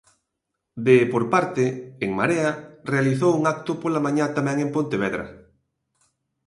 [0.85, 1.63] De por parte,
[2.05, 2.51] En Marea
[2.91, 5.25] realizou un acto pola mañá, tamén en Pontevedra.